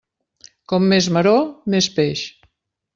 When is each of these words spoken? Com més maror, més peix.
Com 0.73 0.89
més 0.95 1.11
maror, 1.19 1.39
més 1.77 1.93
peix. 2.01 2.29